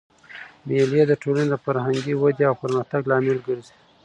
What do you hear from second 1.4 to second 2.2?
د فرهنګي